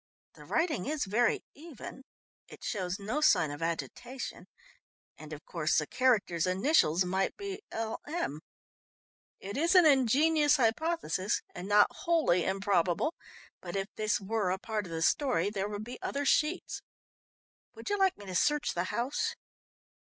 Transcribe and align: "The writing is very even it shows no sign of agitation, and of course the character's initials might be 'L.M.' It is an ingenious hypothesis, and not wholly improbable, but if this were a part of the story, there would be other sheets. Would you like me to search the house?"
"The 0.33 0.45
writing 0.45 0.87
is 0.87 1.05
very 1.05 1.43
even 1.53 2.05
it 2.47 2.63
shows 2.63 2.97
no 2.97 3.21
sign 3.21 3.51
of 3.51 3.61
agitation, 3.61 4.47
and 5.15 5.31
of 5.31 5.45
course 5.45 5.77
the 5.77 5.85
character's 5.85 6.47
initials 6.47 7.05
might 7.05 7.37
be 7.37 7.61
'L.M.' 7.71 8.41
It 9.39 9.57
is 9.57 9.75
an 9.75 9.85
ingenious 9.85 10.57
hypothesis, 10.57 11.43
and 11.53 11.67
not 11.67 11.85
wholly 11.91 12.45
improbable, 12.45 13.13
but 13.61 13.75
if 13.75 13.89
this 13.95 14.19
were 14.19 14.49
a 14.49 14.57
part 14.57 14.87
of 14.87 14.91
the 14.91 15.03
story, 15.03 15.51
there 15.51 15.69
would 15.69 15.83
be 15.83 16.01
other 16.01 16.25
sheets. 16.25 16.81
Would 17.75 17.91
you 17.91 17.97
like 17.99 18.17
me 18.17 18.25
to 18.25 18.33
search 18.33 18.73
the 18.73 18.85
house?" 18.85 19.35